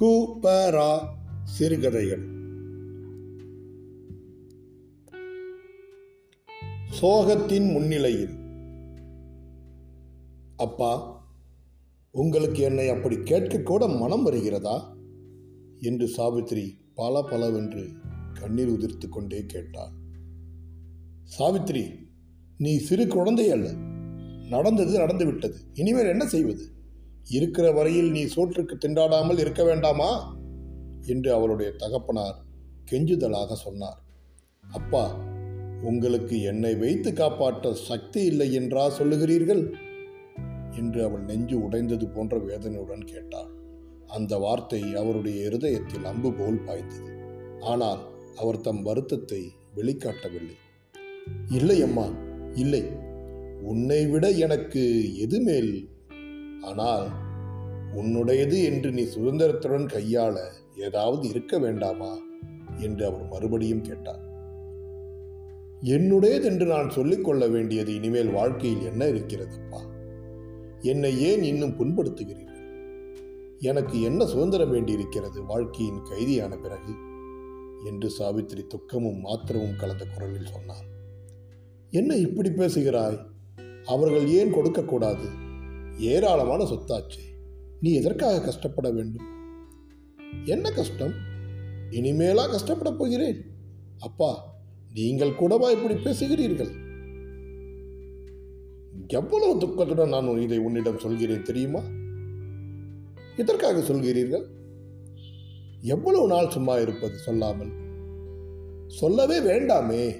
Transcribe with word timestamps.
கு 0.00 0.38
சிறுகதைகள் 1.44 2.22
சோகத்தின் 7.00 7.72
முன்னிலையில். 7.72 8.34
அப்பா 10.56 11.22
உங்களுக்கு 12.10 12.62
என்னை 12.62 12.88
அப்படி 12.88 13.16
கேட்க 13.16 13.58
கூட 13.58 13.88
மனம் 13.88 14.22
வருகிறதா? 14.22 14.96
என்று 15.80 16.08
சாவித்திரி 16.08 16.78
பல 16.94 17.22
பலவென்று 17.22 17.88
கண்ணீர் 18.32 18.72
உதிர்த்து 18.72 19.08
கொண்டே 19.08 19.44
கேட்டாள். 19.46 19.90
சாவித்திரி 21.24 21.90
நீ 22.58 22.78
சிறு 22.78 23.06
குழந்தை 23.06 23.50
அல்ல. 23.50 23.72
நடந்தது 24.48 24.98
நடந்துவிட்டது. 24.98 25.56
இனிமேல் 25.72 26.06
என்ன 26.06 26.26
செய்வது? 26.26 26.73
இருக்கிற 27.28 27.72
வரையில் 27.72 28.10
நீ 28.10 28.24
சோற்றுக்கு 28.24 28.88
திண்டாடாமல் 28.88 29.38
இருக்க 29.38 29.64
வேண்டாமா? 29.64 30.36
என்று 31.06 31.32
அவளுடைய 31.32 31.72
தகப்பனார் 31.72 32.42
கெஞ்சுதலாக 32.90 33.52
சொன்னார். 33.52 34.02
அப்பா 34.70 35.14
உங்களுக்கு 35.82 36.42
என்னை 36.42 36.74
வைத்து 36.74 37.12
காப்பாற்ற 37.12 37.74
சக்தி 37.74 38.24
இல்லை 38.24 38.52
என்றா 38.52 38.90
சொல்லுகிறீர்கள்? 38.98 39.74
என்று 40.70 41.04
அவள் 41.04 41.22
நெஞ்சு 41.22 41.62
உடைந்தது 41.62 42.08
போன்ற 42.08 42.38
வேதனையுடன் 42.38 43.04
கேட்டாள். 43.04 43.50
அந்த 44.06 44.38
வார்த்தை 44.38 44.94
அவருடைய 44.94 45.46
இருதயத்தில் 45.46 46.04
அம்பு 46.04 46.32
போல் 46.32 46.64
பாய்ந்தது. 46.64 47.12
ஆனால் 47.60 47.98
அவர் 48.36 48.60
தம் 48.60 48.82
வருத்தத்தை 48.82 49.52
வெளிக்காட்டவில்லை. 49.74 50.56
இல்லை 51.50 51.82
அம்மா 51.82 52.08
இல்லை. 52.54 52.92
உன்னை 53.62 54.06
விட 54.06 54.30
எனக்கு 54.30 55.14
எது 55.18 55.40
மேல்? 55.40 55.88
ஆனால் 56.62 57.10
உன்னுடையது 57.96 58.64
என்று 58.64 58.92
நீ 58.92 59.02
சுதந்திரத்துடன் 59.02 59.86
கையாள 59.86 60.40
ஏதாவது 60.76 61.28
இருக்க 61.28 61.58
வேண்டாமா? 61.58 62.18
என்று 62.78 63.06
அவர் 63.06 63.28
மறுபடியும் 63.28 63.80
கேட்டார். 63.80 64.32
என்னுடையது 65.82 66.44
என்று 66.44 66.66
நான் 66.66 66.90
சொல்லிக் 66.90 67.24
கொள்ள 67.24 67.46
வேண்டியது 67.46 67.94
இனிமேல் 67.94 68.30
வாழ்க்கையில் 68.30 68.84
என்ன 68.86 69.04
இருக்கிறதப்பா? 69.06 69.80
என்னை 70.80 71.20
ஏன் 71.20 71.42
இன்னும் 71.42 71.76
புண்படுத்துகிறீர்கள்? 71.76 72.52
எனக்கு 73.58 74.02
என்ன 74.02 74.26
சுதந்திரம் 74.26 74.70
வேண்டியிருக்கிறது 74.70 75.44
வாழ்க்கையின் 75.44 76.02
கைதியான 76.02 76.56
பிறகு? 76.56 76.92
என்று 77.84 78.10
சாவித்திரி 78.10 78.66
துக்கமும் 78.66 79.20
மாத்திரமும் 79.20 79.76
கலந்த 79.76 80.04
குரலில் 80.04 80.46
சொன்னார். 80.46 80.84
என்ன 81.90 82.14
இப்படி 82.14 82.50
பேசுகிறாய்? 82.50 83.18
அவர்கள் 83.84 84.28
ஏன் 84.28 84.52
கொடுக்கக்கூடாது? 84.52 85.28
ஏராளமான 85.98 86.64
சொத்தாச்சு. 86.64 87.33
நீ 87.84 87.92
எதற்காக 87.92 88.40
கஷ்டப்பட 88.40 88.90
வேண்டும்? 88.90 89.24
என்ன 90.44 90.70
கஷ்டம்? 90.70 91.12
இனிமேலா 91.90 92.50
கஷ்டப்பட 92.50 92.92
போகிறேன். 92.92 93.44
அப்பா 94.00 94.54
நீங்கள் 94.94 95.34
கூடவா 95.34 95.70
இப்படி 95.70 95.94
பேசுகிறீர்கள்? 95.94 96.70
எவ்வளவு 99.06 99.60
துக்கத்துடன் 99.60 100.08
நான் 100.08 100.40
இதை 100.40 100.58
உன்னிடம் 100.58 100.98
சொல்கிறேன் 100.98 101.42
தெரியுமா? 101.42 101.80
இதற்காக 103.36 103.78
சொல்கிறீர்கள்? 103.78 104.44
எவ்வளவு 105.80 106.26
நாள் 106.26 106.50
சும்மா 106.50 106.76
இருப்பது 106.76 107.16
சொல்லாமல்? 107.16 107.72
சொல்லவே 108.86 109.40
வேண்டாமே. 109.40 110.16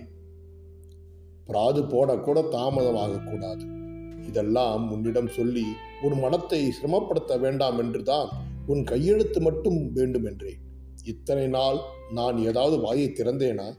பிராது 1.44 1.82
போடக்கூட 1.82 2.44
தாமதமாகக்கூடாது 2.52 3.82
இதெல்லாம் 4.28 4.92
உன்னிடம் 4.92 5.28
சொல்லி 5.28 5.64
உன் 6.02 6.18
மனத்தை 6.18 6.72
சிரமப்படுத்த 6.82 7.40
வேண்டாம் 7.40 7.78
என்றுதான் 7.78 8.28
உன் 8.66 8.84
கையெழுத்து 8.84 9.40
மட்டும் 9.40 9.92
வேண்டும் 9.92 10.24
என்றேன் 10.24 10.62
இத்தனை 11.04 11.46
நாள் 11.46 11.78
நான் 12.12 12.38
ஏதாவது 12.38 12.80
வாயை 12.80 13.08
திறந்தேனா? 13.08 13.74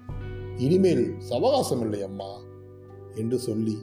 இனிமேல் 0.58 1.14
சவகாசம் 1.30 1.82
இல்லை 1.82 2.02
அம்மா. 2.02 2.42
என்று 3.16 3.40
சொல்லி 3.40 3.78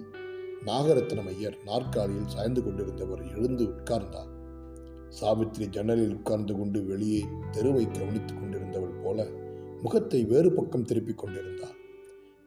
நாகரத்னம் 0.67 1.27
ஐயர் 1.27 1.57
நாற்காலியில் 1.65 2.27
சாய்ந்து 2.27 2.61
கொண்டிருந்தவர் 2.63 3.37
எழுந்து 3.37 3.65
உட்கார்ந்தார். 3.65 4.31
சாவித்திரி 5.09 5.69
ஜன்னலில் 5.69 6.15
உட்கார்ந்து 6.15 6.55
கொண்டு 6.59 6.85
வெளியே 6.85 7.25
தெருவை 7.51 7.85
கவனித்துக் 7.91 8.39
கொண்டிருந்தவள் 8.43 9.03
போல 9.05 9.27
முகத்தை 9.83 10.25
வேறு 10.25 10.53
பக்கம் 10.53 10.85
திருப்பிக் 10.85 11.19
கொண்டிருந்தார் 11.19 11.77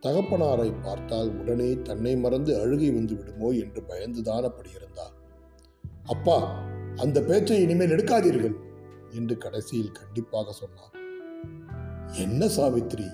தகப்பனாரை 0.04 0.70
பார்த்தால் 0.82 1.30
உடனே 1.40 1.70
தன்னை 1.82 2.16
மறந்து 2.16 2.52
அழுகை 2.62 2.90
வந்து 2.92 3.14
விடுமோ 3.16 3.50
என்று 3.54 3.82
பயந்துதான் 3.82 4.44
அப்படி 4.44 4.70
இருந்தார். 4.70 5.14
அப்பா 6.06 6.38
அந்த 6.96 7.22
பேச்சை 7.22 7.62
இனிமேல் 7.62 7.90
எடுக்காதீர்கள் 7.90 8.56
என்று 9.12 9.38
கடைசியில் 9.38 9.92
கண்டிப்பாக 9.92 10.52
சொன்னார். 10.52 10.94
என்ன 12.18 12.48
சாவித்திரி 12.48 13.08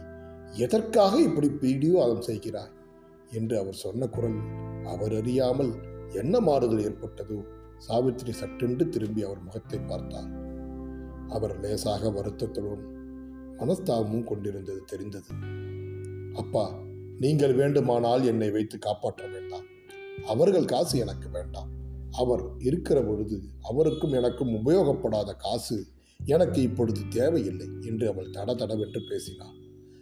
எதற்காக 0.58 1.14
இப்படி 1.22 1.50
பீடிவாதம் 1.50 2.22
செய்கிறாய் 2.22 2.76
என்று 3.32 3.60
அவர் 3.60 3.74
சொன்ன 3.74 4.08
குரல் 4.08 4.40
அவர் 4.86 5.14
அறியாமல் 5.16 5.74
என்ன 6.14 6.40
மாறுதல் 6.40 6.84
ஏற்பட்டதோ 6.84 7.40
சாவித்திரி 7.78 8.32
சட்டென்று 8.32 8.90
திரும்பி 8.90 9.22
அவர் 9.24 9.44
முகத்தை 9.44 9.80
பார்த்தார். 9.80 10.32
அவர் 11.30 11.60
லேசாக 11.60 12.10
வருத்தத்துடன் 12.10 12.84
மனஸ்தாபமும் 13.60 14.24
கொண்டிருந்தது 14.24 14.82
தெரிந்தது. 14.86 15.32
அப்பா 16.34 16.80
நீங்கள் 17.20 17.54
வேண்டுமானால் 17.54 18.26
என்னை 18.26 18.52
வைத்து 18.52 18.78
காப்பாற்ற 18.78 19.28
வேண்டாம். 19.28 19.66
அவர்கள் 20.26 20.66
காசு 20.66 21.00
எனக்கு 21.00 21.30
வேண்டாம். 21.30 21.70
அவர் 22.12 22.42
இருக்கிற 22.60 23.04
பொழுது 23.04 23.42
அவருக்கும் 23.62 24.12
எனக்கும் 24.12 24.66
உபயோகப்படாத 24.66 25.36
காசு 25.38 25.86
எனக்கு 26.26 26.62
இப்பொழுது 26.62 27.02
தேவையில்லை 27.10 27.68
என்று 27.82 28.08
அவள் 28.08 28.30
தட 28.30 28.56
தடவென்று 28.56 29.02
பேசினாள். 29.10 29.56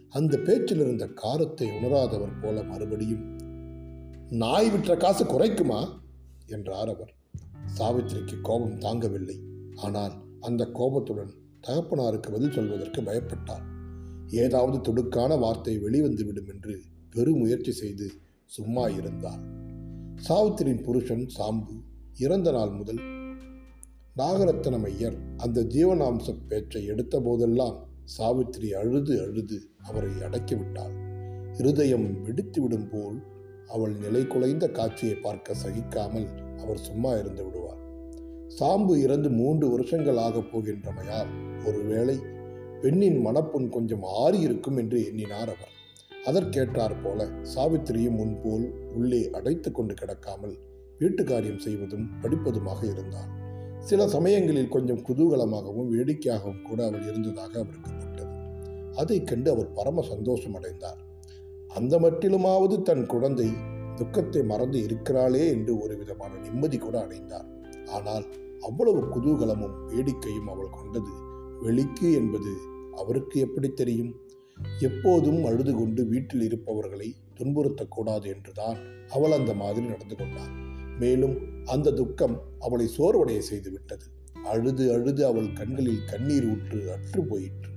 அந்த 0.08 0.36
பேச்சில் 0.36 0.78
இருந்த 0.78 1.06
காரத்தை 1.06 1.68
உணராதவர் 1.68 2.40
போல 2.42 2.62
மறுபடியும் 2.62 3.38
நாய் 4.28 4.70
விற்ற 4.70 4.96
காசு 4.96 5.24
குறைக்குமா? 5.24 6.00
என்றார் 6.46 6.88
அவர். 6.88 7.14
சாவித்திரிக்கு 7.78 8.40
கோபம் 8.40 8.78
தாங்கவில்லை. 8.78 9.38
ஆனால் 9.76 10.12
அந்த 10.40 10.66
கோபத்துடன் 10.66 11.34
தகப்பனாருக்கு 11.66 12.30
பதில் 12.30 12.52
சொல்வதற்கு 12.52 13.02
பயப்பட்டார் 13.02 13.69
ஏதாவது 14.30 14.78
துடுக்கான 14.78 15.38
வார்த்தை 15.38 15.78
வெளிவந்துவிடும் 15.78 16.48
என்று 16.48 16.80
பெருமுயற்சி 17.10 17.70
செய்து 17.70 18.10
சும்மா 18.46 18.88
இருந்தார் 18.88 19.42
சாவித்திரியின் 20.28 20.82
புருஷன் 20.82 21.26
சாம்பு 21.38 21.72
இறந்த 22.18 22.52
நாள் 22.52 22.70
முதல் 22.70 23.00
நாகரத்தனம் 24.16 24.84
ஐயர் 24.84 25.16
அந்த 25.36 25.62
ஜீவனாம்ச 25.62 26.34
பேச்சை 26.48 26.84
எடுத்த 26.84 27.20
போதெல்லாம் 27.20 27.88
சாவித்திரி 28.04 28.72
அழுது 28.72 29.20
அழுது 29.20 29.62
அவரை 29.82 30.10
அடக்கிவிட்டாள் 30.10 31.08
இருதயம் 31.58 32.24
வெடித்துவிடும் 32.24 32.88
போல் 32.90 33.22
அவள் 33.68 33.92
நிலை 33.92 34.22
குலைந்த 34.22 34.70
காட்சியை 34.70 35.14
பார்க்க 35.14 35.54
சகிக்காமல் 35.64 36.58
அவர் 36.58 36.78
சும்மா 36.78 37.12
இருந்து 37.12 37.44
விடுவார். 37.44 37.78
சாம்பு 38.46 39.00
இறந்து 39.00 39.30
மூன்று 39.30 39.70
வருஷங்கள் 39.70 40.16
ஆகப் 40.16 40.56
போகின்றமையால் 40.56 41.28
ஒருவேளை 41.66 42.18
பெண்ணின் 42.82 43.26
மனப்புண் 43.26 43.68
கொஞ்சம் 43.68 44.02
ஆறி 44.02 44.40
இருக்கும் 44.40 44.76
என்று 44.76 45.06
எண்ணினார் 45.06 45.52
அவர். 45.56 45.74
அதற்கேற்றார் 46.26 47.02
போல 47.02 47.24
சாவித்திரியும் 47.54 48.16
முன்போல் 48.16 48.72
உள்ளே 48.94 49.30
அடைத்து 49.30 49.72
கொண்டு 49.72 49.94
கிடக்காமல் 49.94 50.54
வீட்டு 50.98 51.24
காரியம் 51.24 51.58
செய்வதும் 51.58 52.08
படிப்பதுமாக 52.22 52.84
இருந்தார். 52.84 53.30
சில 53.78 54.08
சமயங்களில் 54.08 54.68
கொஞ்சம் 54.68 55.04
குதூகலமாகவும் 55.08 55.88
வேடிக்கையாகவும் 55.90 56.62
கூட 56.62 56.86
அவள் 56.86 57.02
இருந்ததாக 57.02 57.58
அவருக்கு 57.58 57.90
பட்டது. 57.92 58.34
அதைக் 58.94 59.26
கண்டு 59.26 59.50
அவர் 59.50 59.72
பரம 59.72 60.02
சந்தோஷம் 60.02 60.54
அடைந்தார். 60.54 60.98
அந்த 61.68 61.98
மட்டிலுமாவது 61.98 62.82
தன் 62.82 63.06
குழந்தை 63.06 63.48
துக்கத்தை 63.96 64.42
மறந்து 64.42 64.86
இருக்கிறாளே 64.86 65.48
என்று 65.48 65.78
ஒரு 65.78 65.96
விதமான 65.96 66.34
நிம்மதி 66.34 66.78
கூட 66.78 67.00
அடைந்தார். 67.00 67.48
ஆனால் 67.86 68.24
அவ்வளவு 68.60 69.00
குதூகலமும் 69.00 69.78
வேடிக்கையும் 69.86 70.48
அவள் 70.48 70.70
கொண்டது 70.70 71.28
வெளிக்கு 71.60 72.12
என்பது 72.12 72.54
அவருக்கு 72.96 73.40
எப்படி 73.40 73.68
தெரியும்? 73.68 74.14
எப்போதும் 74.80 75.44
அழுது 75.44 75.74
கொண்டு 75.74 76.04
வீட்டில் 76.04 76.40
இருப்பவர்களை 76.40 77.14
துன்புறுத்தக்கூடாது 77.36 78.34
என்றுதான் 78.34 78.78
அவள் 79.08 79.30
அந்த 79.30 79.54
மாதிரி 79.54 79.86
நடந்து 79.86 80.16
கொண்டாள். 80.16 80.50
மேலும் 80.98 81.38
அந்த 81.64 81.90
துக்கம் 81.90 82.42
அவளை 82.58 82.88
சோர்வடைய 82.98 83.38
செய்து 83.38 83.70
விட்டது. 83.70 84.04
அழுது 84.44 84.92
அழுது 84.92 85.26
அவள் 85.26 85.52
கண்களில் 85.52 86.04
கண்ணீர் 86.06 86.46
ஊற்று 86.46 86.92
அற்று 86.92 87.24
போயிற்று. 87.24 87.70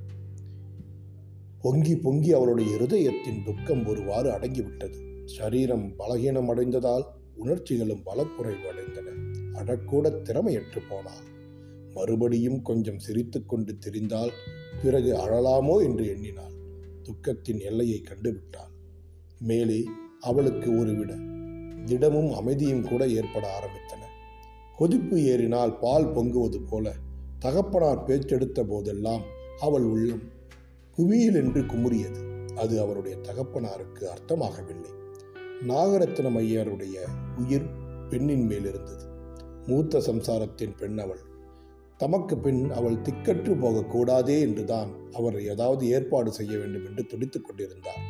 பொங்கி 1.62 1.98
பொங்கி 1.98 2.34
அவளுடைய 2.34 2.76
இருதயத்தின் 2.76 3.44
துக்கம் 3.46 3.88
ஒருவாறு 3.88 4.32
அடங்கிவிட்டது. 4.32 5.26
சரீரம் 5.26 5.94
பலகீனம் 6.00 6.50
அடைந்ததால் 6.50 7.04
உணர்ச்சிகளும் 7.36 8.04
பலக்குறைவு 8.06 8.66
அடைந்தன. 8.72 9.08
அடக்கூட 9.54 10.22
திறமையற்று 10.22 10.82
போனாள். 10.90 11.32
மறுபடியும் 11.94 12.62
கொஞ்சம் 12.62 13.00
சிரித்துக்கொண்டு 13.00 13.78
தெரிந்தால் 13.78 14.32
பிறகு 14.84 15.16
அழலாமோ? 15.18 15.84
என்று 15.84 16.08
எண்ணினாள். 16.08 16.52
துக்கத்தின் 17.04 17.60
எல்லையை 17.60 18.02
கண்டுவிட்டாள். 18.02 18.72
மேலே 19.40 19.84
அவளுக்கு 20.20 20.78
ஒரு 20.78 20.96
விட 20.96 21.14
திடமும் 21.86 22.34
அமைதியும் 22.34 22.88
கூட 22.88 23.08
ஏற்பட 23.08 23.60
ஆரம்பித்தன. 23.60 24.02
கொதிப்பு 24.78 25.24
ஏறினால் 25.24 25.80
பால் 25.80 26.12
பொங்குவது 26.12 26.68
போல 26.68 26.94
தகப்பனார் 27.40 28.06
பேச்செடுத்த 28.06 28.64
போதெல்லாம் 28.64 29.22
அவள் 29.60 29.84
உள்ளம் 29.84 30.22
குவியில் 30.92 31.36
என்று 31.36 31.62
குமுறியது. 31.62 32.48
அது 32.56 32.80
அவருடைய 32.80 33.18
தகப்பனாருக்கு 33.18 34.10
அர்த்தமாகவில்லை. 34.10 34.92
நாகரத்னம் 35.68 36.38
ஐயருடைய 36.38 36.96
உயிர் 37.38 37.70
பெண்ணின் 38.10 38.46
மேல் 38.46 38.66
இருந்தது 38.66 39.06
மூத்த 39.68 40.00
சம்சாரத்தின் 40.00 40.78
பெண் 40.78 41.00
அவள் 41.00 41.32
தமக்கு 41.98 42.38
பின் 42.38 42.72
அவள் 42.72 42.96
திக்கற்று 42.96 43.54
போகக்கூடாதே 43.56 44.40
என்றுதான் 44.40 44.92
அவர் 45.12 45.42
ஏதாவது 45.42 45.88
ஏற்பாடு 45.88 46.32
செய்ய 46.32 46.58
வேண்டும் 46.58 46.86
என்று 46.86 47.06
துடித்துக் 47.06 47.46
கொண்டிருந்தார். 47.46 48.02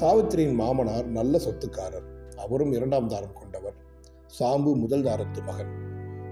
சாவித்திரியின் 0.00 0.54
மாமனார் 0.54 1.06
நல்ல 1.06 1.38
சொத்துக்காரர். 1.38 2.36
அவரும் 2.36 2.72
இரண்டாம் 2.72 3.08
தாரம் 3.08 3.34
கொண்டவர். 3.34 3.74
சாம்பு 4.40 4.76
முதல் 4.76 5.02
தாரத்து 5.02 5.44
மகன். 5.46 5.72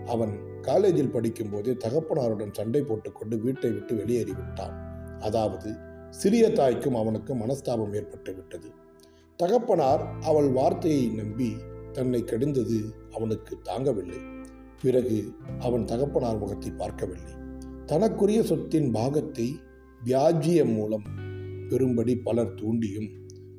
அவன் 0.07 0.39
காலேஜில் 0.61 1.11
படிக்கும் 1.11 1.51
போதே 1.51 1.73
தகப்பனாருடன் 1.73 2.53
சண்டை 2.53 2.83
போட்டுக்கொண்டு 2.83 3.39
வீட்டை 3.39 3.71
விட்டு 3.71 3.95
வெளியேறிவிட்டான். 3.95 4.75
அதாவது 5.19 5.75
சிறிய 6.11 6.53
தாய்க்கும் 6.53 6.95
அவனுக்கும் 6.95 7.41
மனஸ்தாபம் 7.41 7.95
ஏற்பட்டு 7.95 8.35
விட்டது. 8.35 8.71
தகப்பனார் 9.37 10.07
அவள் 10.21 10.49
வார்த்தையை 10.49 11.07
நம்பி 11.07 11.57
தன்னை 11.93 12.23
கடிந்தது 12.23 12.93
அவனுக்கு 13.11 13.59
தாங்கவில்லை. 13.65 14.36
பிறகு 14.83 15.19
அவன் 15.59 15.85
தகப்பனார் 15.85 16.39
முகத்தை 16.39 16.71
பார்க்கவில்லை. 16.71 17.35
தனக்குரிய 17.87 18.43
சொத்தின் 18.43 18.91
பாகத்தை 18.91 19.47
வியாஜியம் 20.05 20.75
மூலம் 20.75 21.07
பெறும்படி 21.71 22.15
பலர் 22.23 22.55
தூண்டியும் 22.55 23.09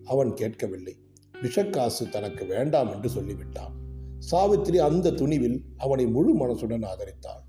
அவன் 0.06 0.34
கேட்கவில்லை. 0.34 0.96
விஷக்காசு 1.44 2.04
தனக்கு 2.10 2.46
வேண்டாம் 2.46 2.92
என்று 2.94 3.10
சொல்லிவிட்டான். 3.10 3.74
சாவித்திரி 4.20 4.78
அந்த 4.78 5.12
துணிவில் 5.12 5.58
அவனை 5.78 6.06
முழு 6.08 6.32
மனசுடன் 6.34 6.86
ஆதரித்தாள். 6.92 7.44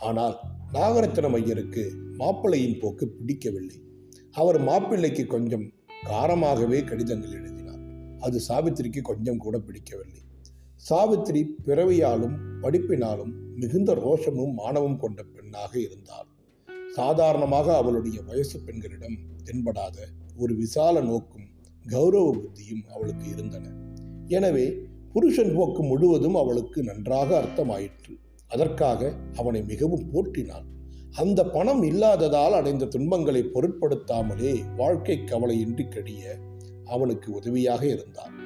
ஆனால் 0.00 0.36
நாகரத்தினம் 0.72 1.32
ஐயருக்கு 1.32 1.82
மாப்பிள்ளையின் 2.18 2.78
போக்கு 2.78 3.06
பிடிக்கவில்லை. 3.08 3.78
அவர் 4.32 4.58
மாப்பிள்ளைக்கு 4.62 5.26
கொஞ்சம் 5.26 5.66
காரமாகவே 6.10 6.78
கடிதங்கள் 6.84 7.36
எழுதினார். 7.38 7.82
அது 8.20 8.40
சாவித்திரிக்கு 8.48 9.02
கொஞ்சம் 9.02 9.38
கூட 9.38 9.58
பிடிக்கவில்லை. 9.58 10.23
சாவித்திரி 10.88 11.56
பிறவியாலும் 11.66 12.34
படிப்பினாலும் 12.62 13.30
மிகுந்த 13.54 13.94
ரோஷமும் 13.94 14.52
மானமும் 14.52 14.98
கொண்ட 14.98 15.22
பெண்ணாக 15.22 15.80
இருந்தாள். 15.80 16.28
சாதாரணமாக 16.94 17.76
அவளுடைய 17.76 18.22
வயசு 18.22 18.60
பெண்களிடம் 18.60 19.16
தென்படாத 19.44 19.96
ஒரு 20.36 20.54
விசால 20.54 21.00
நோக்கும் 21.00 21.46
கௌரவ 21.88 22.34
புத்தியும் 22.34 22.84
அவளுக்கு 22.92 23.28
இருந்தன. 23.28 23.72
எனவே 24.28 24.66
புருஷன் 25.12 25.54
போக்கு 25.54 25.82
முழுவதும் 25.82 26.34
அவளுக்கு 26.34 26.82
நன்றாக 26.82 27.42
அர்த்தமாயிற்று. 27.42 28.14
அதற்காக 28.48 29.12
அவனை 29.36 29.62
மிகவும் 29.62 30.06
போற்றினாள். 30.12 30.68
அந்த 31.10 31.44
பணம் 31.44 31.82
இல்லாததால் 31.82 32.52
அடைந்த 32.52 32.84
துன்பங்களை 32.84 33.42
பொருட்படுத்தாமலே 33.54 34.76
வாழ்க்கை 34.76 35.18
கவலையின்றி 35.18 35.86
கடிய 35.88 36.38
அவனுக்கு 36.84 37.32
உதவியாக 37.32 37.86
இருந்தான் 37.86 38.43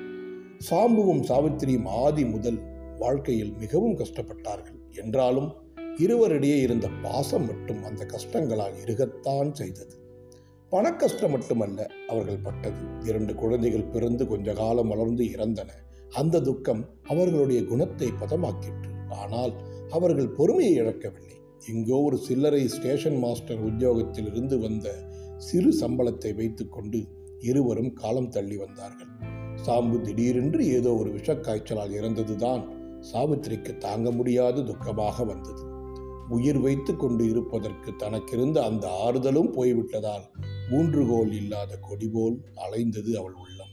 சாம்புவும் 0.61 1.23
சாவித்திரியும் 1.23 1.89
ஆதி 1.89 2.25
முதல் 2.25 2.59
வாழ்க்கையில் 2.99 3.53
மிகவும் 3.53 3.97
கஷ்டப்பட்டார்கள். 3.97 4.79
என்றாலும் 4.95 5.55
இருவரிடையே 5.99 6.61
இருந்த 6.61 6.89
பாசம் 7.03 7.47
மட்டும் 7.47 7.83
அந்த 7.83 8.05
கஷ்டங்களால் 8.05 8.75
இருகத்தான் 8.85 9.53
செய்தது. 9.53 9.95
பணக்கஷ்டம் 10.73 11.31
மட்டுமல்ல 11.31 11.87
அவர்கள் 12.09 12.39
பட்டது. 12.39 12.83
இரண்டு 13.05 13.35
குழந்தைகள் 13.35 13.85
பிறந்து 13.85 14.27
கொஞ்ச 14.27 14.53
காலம் 14.53 14.89
வளர்ந்து 14.89 15.25
இறந்தன. 15.25 15.71
அந்த 16.11 16.41
துக்கம் 16.41 16.89
அவர்களுடைய 17.09 17.65
குணத்தை 17.65 18.09
பதமாக்கிற்று. 18.21 18.93
ஆனால் 19.09 19.53
அவர்கள் 19.91 20.29
பொறுமையை 20.29 20.75
இழக்கவில்லை. 20.75 21.37
எங்கோ 21.67 21.97
ஒரு 21.97 22.17
சில்லறை 22.17 22.69
ஸ்டேஷன் 22.69 23.19
மாஸ்டர் 23.19 23.61
உத்தியோகத்தில் 23.61 24.27
இருந்து 24.27 24.59
வந்த 24.59 24.89
சிறு 25.37 25.87
சம்பளத்தை 25.87 26.35
வைத்துக்கொண்டு 26.35 27.07
இருவரும் 27.39 27.93
காலம் 27.93 28.29
தள்ளி 28.29 28.57
வந்தார்கள். 28.57 29.37
சாம்பு 29.63 30.01
திடீரென்று 30.01 30.67
ஏதோ 30.67 30.95
ஒரு 30.95 31.11
விஷக்காய்ச்சலால் 31.11 31.95
இறந்ததுதான். 32.01 32.63
சாவித்திரிக்கு 33.13 33.79
தாங்க 33.79 34.11
முடியாத 34.11 34.61
துக்கமாக 34.61 35.27
வந்தது. 35.27 35.63
உயிர் 36.29 36.59
வைத்து 36.59 36.97
கொண்டு 36.97 37.29
இருப்பதற்கு 37.29 37.91
தனக்கிருந்த 37.91 38.59
அந்த 38.59 38.87
ஆறுதலும் 39.07 39.51
போய்விட்டதால் 39.53 40.25
ஊன்றுகோல் 40.71 41.33
இல்லாத 41.33 41.77
கொடி 41.77 42.09
போல் 42.09 42.37
அலைந்தது 42.55 43.13
அவள் 43.15 43.33
உள்ளம். 43.33 43.73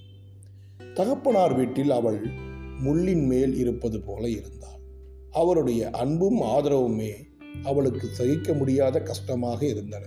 தகப்பனார் 0.93 1.55
வீட்டில் 1.55 1.91
அவள் 1.91 2.19
முள்ளின் 2.83 3.25
மேல் 3.25 3.55
இருப்பது 3.57 4.01
போல 4.01 4.29
இருந்தாள். 4.29 4.81
அவருடைய 5.31 5.89
அன்பும் 5.89 6.41
ஆதரவுமே 6.41 7.13
அவளுக்கு 7.63 8.07
சகிக்க 8.07 8.53
முடியாத 8.53 9.01
கஷ்டமாக 9.01 9.65
இருந்தன. 9.65 10.03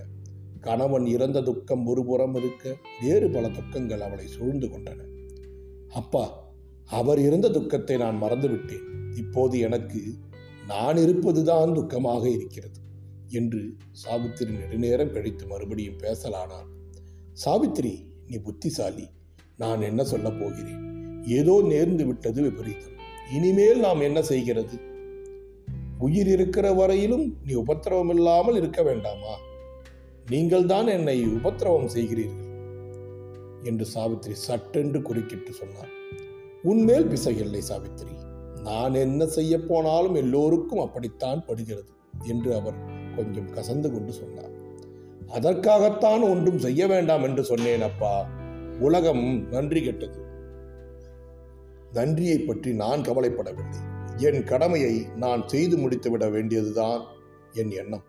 கணவன் 0.61 1.05
இறந்த 1.05 1.41
துக்கம் 1.41 1.87
ஒருபுறம் 1.87 2.35
இருக்க 2.35 2.75
வேறு 3.01 3.29
பல 3.29 3.49
துக்கங்கள் 3.49 4.01
அவளை 4.01 4.27
சூழ்ந்து 4.27 4.67
கொண்டன. 4.67 4.99
அப்பா 5.89 6.51
அவர் 6.87 7.19
இருந்த 7.19 7.49
துக்கத்தை 7.49 7.97
நான் 7.97 8.21
மறந்துவிட்டேன். 8.21 8.85
இப்போது 9.15 9.59
எனக்கு 9.59 10.01
நான் 10.67 10.97
இருப்பதுதான் 10.97 11.75
துக்கமாக 11.75 12.23
இருக்கிறது 12.31 12.79
என்று 13.29 13.61
சாவித்திரி 13.91 14.51
நெடுநேரம் 14.51 15.11
கழித்து 15.11 15.47
மறுபடியும் 15.47 15.97
பேசலானார் 15.97 16.67
சாவித்திரி 17.33 18.07
நீ 18.27 18.37
புத்திசாலி 18.37 19.07
நான் 19.57 19.81
என்ன 19.81 20.03
சொல்லப் 20.03 20.39
போகிறேன்? 20.39 20.83
ஏதோ 21.25 21.61
நேர்ந்து 21.61 22.05
விட்டது 22.05 22.41
விபரீதம். 22.41 22.97
இனிமேல் 23.31 23.79
நாம் 23.79 24.01
என்ன 24.01 24.21
செய்கிறது? 24.21 24.79
உயிர் 25.97 26.27
இருக்கிற 26.27 26.73
வரையிலும் 26.73 27.37
நீ 27.45 27.53
உபத்திரவம் 27.53 28.09
இல்லாமல் 28.09 28.55
இருக்க 28.55 28.83
வேண்டாமா? 28.83 29.33
நீங்கள் 30.29 30.65
தான் 30.65 30.87
என்னை 30.87 31.25
உபத்திரவம் 31.25 31.87
செய்கிறீர்கள். 31.87 32.48
என்று 33.63 33.85
சாவித்திரி 33.85 34.35
சட்டென்று 34.35 35.01
குறுக்கிட்டு 35.01 35.53
சொன்னார். 35.53 35.89
உன்மேல் 36.63 37.07
பிசகில்லை 37.07 37.57
சாவித்திரி. 37.57 38.11
நான் 38.63 38.93
என்ன 38.93 39.25
செய்ய 39.25 39.59
போனாலும் 39.59 40.15
எல்லோருக்கும் 40.15 40.79
அப்படித்தான் 40.79 41.45
படுகிறது 41.45 41.89
என்று 42.23 42.55
அவர் 42.55 42.73
கொஞ்சம் 43.15 43.53
கசந்து 43.53 43.91
கொண்டு 43.91 44.11
சொன்னார். 44.11 44.51
அதற்காகத்தான் 45.27 46.21
ஒன்றும் 46.21 46.59
செய்ய 46.59 46.87
வேண்டாம் 46.87 47.23
என்று 47.23 47.43
சொன்னேன் 47.43 47.81
அப்பா. 47.81 48.27
உலகம் 48.79 49.47
நன்றி 49.49 49.81
கெட்டது. 49.81 50.23
நன்றியை 51.93 52.37
பற்றி 52.37 52.73
நான் 52.73 53.01
கவலைப்படவில்லை. 53.01 53.79
என் 54.17 54.43
கடமையை 54.43 55.05
நான் 55.15 55.47
செய்து 55.47 55.77
முடித்துவிட 55.77 56.31
வேண்டியதுதான் 56.31 57.01
என் 57.53 57.71
எண்ணம். 57.71 58.03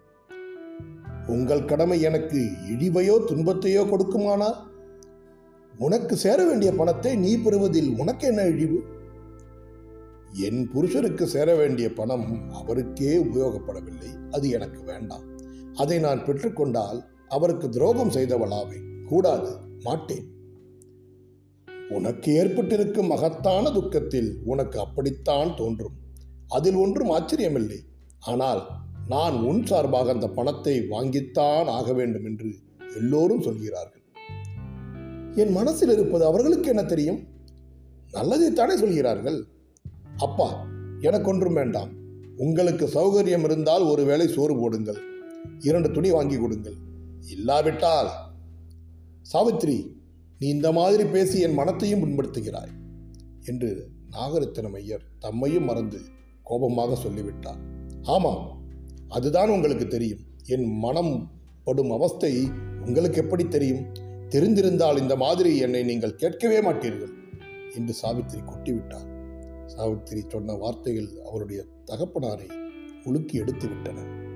உங்கள் 1.27 1.65
கடமை 1.65 2.01
எனக்கு 2.01 2.49
இழிவையோ 2.69 3.25
துன்பத்தையோ 3.27 3.83
கொடுக்குமானால் 3.89 4.69
உனக்கு 5.81 6.17
சேர 6.17 6.45
வேண்டிய 6.45 6.73
பணத்தை 6.73 7.17
நீ 7.17 7.37
பெறுவதில் 7.37 7.99
உனக்கு 7.99 8.27
என்ன 8.27 8.43
இழிவு? 8.47 8.83
என் 10.33 10.71
புருஷருக்கு 10.75 11.23
சேர 11.25 11.55
வேண்டிய 11.55 11.93
பணம் 11.93 12.53
அவருக்கே 12.53 13.17
உபயோகப்படவில்லை. 13.17 14.29
அது 14.31 14.49
எனக்கு 14.49 14.83
வேண்டாம். 14.83 15.23
அதை 15.75 15.99
நான் 15.99 16.25
பெற்றுக்கொண்டால் 16.25 17.01
அவருக்கு 17.29 17.69
துரோகம் 17.69 18.11
செய்தவளாவே. 18.11 18.79
கூடாது 19.07 19.57
மாட்டேன். 19.81 20.27
உனக்கு 21.91 22.35
ஏற்பட்டிருக்கும் 22.35 23.07
மகத்தான 23.07 23.71
துக்கத்தில் 23.71 24.41
உனக்கு 24.45 24.81
அப்படித்தான் 24.81 25.57
தோன்றும். 25.57 25.97
அதில் 26.49 26.75
ஒன்றும் 26.75 27.11
ஆச்சரியமில்லை. 27.11 27.79
ஆனால் 28.21 28.67
நான் 29.09 29.43
உன் 29.43 29.67
சார்பாக 29.67 30.13
அந்த 30.13 30.29
பணத்தை 30.29 30.81
வாங்கித்தான் 30.91 31.65
ஆக 31.65 31.93
வேண்டும் 31.93 32.25
என்று 32.25 32.55
எல்லோரும் 32.95 33.43
சொல்கிறார்கள். 33.43 34.00
என் 35.35 35.53
மனசில் 35.53 35.91
இருப்பது 35.91 36.25
அவர்களுக்கு 36.25 36.69
என்ன 36.69 36.85
தெரியும்? 36.85 37.27
நல்லதைத்தானே 38.13 38.75
சொல்கிறார்கள். 38.75 39.45
அப்பா 40.17 40.67
எனக்கு 41.01 41.31
ஒன்றும் 41.31 41.53
வேண்டாம். 41.53 41.89
உங்களுக்கு 42.37 42.87
சௌகரியம் 42.87 43.45
இருந்தால் 43.45 43.83
ஒருவேளை 43.83 44.29
சோறு 44.29 44.57
போடுங்கள். 44.57 44.99
இரண்டு 45.59 45.91
துணி 45.91 46.11
வாங்கி 46.11 46.37
கொடுங்கள். 46.37 46.75
இல்லாவிட்டால். 47.27 48.09
சாவித்ரி 49.33 49.87
நீ 50.39 50.49
இந்த 50.49 50.73
மாதிரி 50.73 51.05
பேசி 51.05 51.41
என் 51.41 51.55
மனத்தையும் 51.55 52.03
புண்படுத்துகிறாய் 52.03 52.71
என்று 53.45 53.89
நாகரத்தினம் 54.11 54.75
ஐயர் 54.75 55.03
தம்மையும் 55.21 55.65
மறந்து 55.65 55.99
கோபமாக 56.43 56.95
சொல்லிவிட்டார். 56.95 57.59
ஆமாம் 58.03 58.61
அதுதான் 59.09 59.49
உங்களுக்கு 59.49 59.87
தெரியும். 59.87 60.19
என் 60.47 60.79
மனம் 60.79 61.31
படும் 61.65 61.91
அவஸ்தை 61.91 62.49
உங்களுக்கு 62.87 63.23
எப்படி 63.23 63.45
தெரியும்? 63.45 64.09
தெரிந்திருந்தால் 64.31 64.99
இந்த 64.99 65.17
மாதிரி 65.17 65.59
என்னை 65.59 65.83
நீங்கள் 65.83 66.15
கேட்கவே 66.15 66.61
மாட்டீர்கள் 66.61 67.15
என்று 67.75 67.93
சாவித்திரி 67.93 68.43
கொட்டிவிட்டார் 68.43 69.09
சாவித்திரி 69.67 70.25
சொன்ன 70.29 70.53
வார்த்தைகள் 70.53 71.11
அவருடைய 71.25 71.65
தகப்பனாரை 71.87 72.49
உலுக்கி 73.05 73.37
எடுத்து 73.39 73.69
விட்டன 73.69 74.29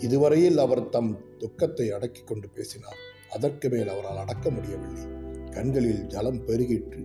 இதுவரையில் 0.00 0.58
அவர் 0.58 0.88
தம் 0.88 1.18
துக்கத்தை 1.38 1.90
அடக்கிக் 1.90 2.26
கொண்டு 2.26 2.48
பேசினார். 2.48 2.98
அதற்கு 3.30 3.68
மேல் 3.68 3.88
அவரால் 3.88 4.16
அடக்க 4.16 4.50
முடியவில்லை. 4.50 5.04
கண்களில் 5.50 6.06
ஜலம் 6.06 6.46
பெருகிற்று 6.46 7.00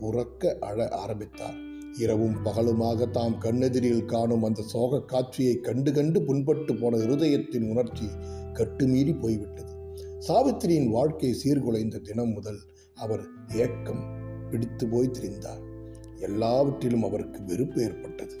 உறக்க 0.00 0.58
அழ 0.58 0.88
ஆரம்பித்தார். 0.88 1.56
இரவும் 1.98 2.36
பகலுமாக 2.44 3.10
தாம் 3.10 3.36
கண்ணெதிரில் 3.40 4.04
காணும் 4.04 4.42
அந்த 4.42 4.62
சோக 4.62 5.00
காட்சியை 5.00 5.60
கண்டு 5.60 5.92
கண்டு 5.92 6.20
புண்பட்டு 6.20 6.80
போன 6.80 6.96
இருதயத்தின் 6.96 7.68
உணர்ச்சி 7.68 8.08
கட்டுமீறி 8.52 9.20
போய்விட்டது. 9.20 9.72
சாவித்திரியின் 10.28 10.88
வாழ்க்கை 10.88 11.36
சீர்குலைந்த 11.44 12.00
தினம் 12.00 12.32
முதல் 12.32 12.58
அவர் 12.94 13.26
ஏக்கம் 13.54 14.04
பிடித்து 14.50 14.88
போய் 14.88 15.10
திரிந்தார். 15.18 15.62
எல்லாவற்றிலும் 16.16 17.02
அவருக்கு 17.02 17.44
வெறுப்பு 17.44 17.82
ஏற்பட்டது. 17.82 18.36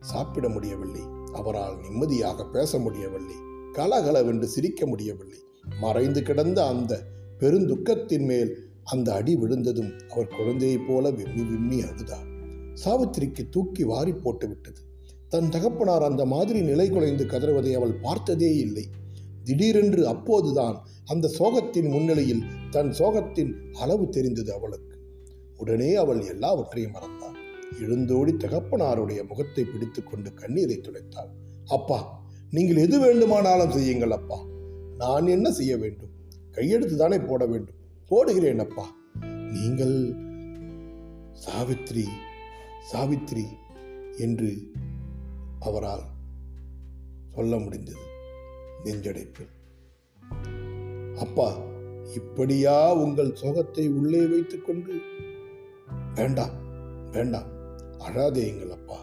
சாப்பிட 0.00 0.48
முடியவில்லை. 0.48 1.00
அவரால் 1.32 1.80
நிம்மதியாக 1.80 2.44
பேச 2.44 2.78
முடியவில்லை. 2.78 3.34
கலகலவென்று 3.72 4.46
சிரிக்க 4.46 4.86
முடியவில்லை. 4.86 5.38
மறைந்து 5.80 6.22
கிடந்த 6.22 6.66
அந்த 6.66 7.02
பெருந்துக்கத்தின் 7.40 8.24
மேல் 8.24 8.68
அந்த 8.84 9.12
அடி 9.12 9.36
விழுந்ததும் 9.36 9.92
அவர் 10.08 10.34
குழந்தையைப் 10.36 10.86
போல 10.88 11.10
விம்மி 11.10 11.42
விம்மி 11.42 11.80
அழுதார். 11.80 12.28
சாவித்திரிக்கு 12.84 13.48
தூக்கி 13.50 13.84
வாரி 13.84 14.12
போட்டு 14.12 14.48
விட்டது. 14.48 14.80
தன் 15.28 15.48
தகப்பனார் 15.48 16.02
அந்த 16.02 16.24
மாதிரி 16.24 16.60
நிலை 16.60 16.90
குலைந்து 16.90 17.24
கதறுவதை 17.24 17.72
அவள் 17.72 17.98
பார்த்ததே 18.02 18.56
இல்லை. 18.56 18.88
திடீரென்று 19.46 20.02
அப்போதுதான் 20.08 20.76
அந்த 21.04 21.30
சோகத்தின் 21.38 21.88
முன்னிலையில் 21.90 22.44
தன் 22.70 22.90
சோகத்தின் 22.90 23.52
அளவு 23.72 24.08
தெரிந்தது 24.08 24.50
அவளுக்கு. 24.54 24.94
உடனே 25.56 25.94
அவள் 25.94 26.20
எல்லாவற்றையும் 26.20 26.94
மறந்தாள். 26.94 27.36
எழுந்தோடி 27.80 28.32
தகப்பனாருடைய 28.32 29.20
முகத்தை 29.28 29.64
பிடித்துக்கொண்டு 29.64 30.34
கண்ணீரை 30.34 30.76
துடைத்தாள். 30.76 31.30
அப்பா 31.66 31.98
நீங்கள் 32.50 32.76
எது 32.76 32.98
வேண்டுமானாலும் 33.00 33.70
செய்யுங்கள் 33.70 34.10
அப்பா. 34.10 34.38
நான் 34.98 35.26
என்ன 35.26 35.50
செய்ய 35.50 35.76
வேண்டும்? 35.76 36.12
கையெடுத்து 36.52 36.96
தானே 36.96 37.18
போட 37.18 37.46
வேண்டும்? 37.46 37.80
போடுகிறேன் 38.10 38.58
அப்பா. 38.58 38.86
நீங்கள் 39.54 39.96
சாவித்ரி 41.44 42.06
சாவித்ரி 42.92 43.46
என்று 44.18 44.50
அவரால் 45.60 46.04
சொல்ல 47.34 47.56
முடிந்தது. 47.58 48.04
நெஞ்சடைப்பு 48.86 49.44
அப்பா 51.20 51.48
இப்படியா 52.14 52.92
உங்கள் 52.94 53.36
சோகத்தை 53.36 53.88
உள்ளே 53.88 54.26
வைத்துக்கொண்டு? 54.26 54.94
வேண்டாம் 56.14 56.56
வேண்டாம் 57.10 57.50
அழாதேயுங்கள் 57.98 58.70
அப்பா 58.70 58.98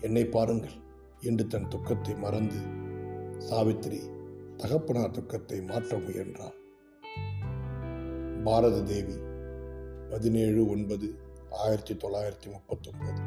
என்னை 0.00 0.24
பாருங்கள் 0.26 0.76
என்று 1.20 1.46
தன் 1.46 1.68
துக்கத்தை 1.68 2.14
மறந்து 2.14 2.60
சாவித்திரி 3.38 4.00
தகப்பனார் 4.56 5.10
துக்கத்தை 5.10 5.60
மாற்ற 5.60 5.98
முயன்றார் 5.98 6.58
பாரத 8.44 8.82
தேவி 8.82 9.16
பதினேழு 10.10 10.68
ஒன்பது 10.68 11.08
ஆயிரத்தி 11.58 11.94
தொள்ளாயிரத்தி 11.94 12.48
முப்பத்தொன்பது 12.50 13.20